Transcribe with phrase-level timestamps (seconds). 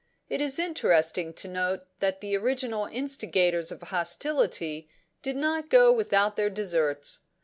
[0.29, 4.89] It is interesting to note that the original instigators of hostility
[5.21, 7.19] did not go without their deserts.